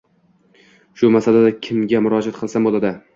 Shu 1.01 1.11
masalalada 1.15 1.51
kimga 1.67 2.01
murojaat 2.07 2.41
qilsam 2.41 2.67
bo‘ladi? 2.69 2.93